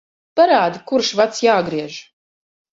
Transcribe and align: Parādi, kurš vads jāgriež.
Parādi, 0.39 0.81
kurš 0.93 1.13
vads 1.21 1.45
jāgriež. 1.49 2.01